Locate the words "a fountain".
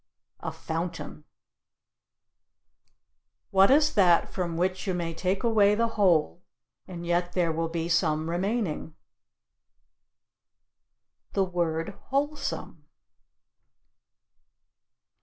0.39-1.25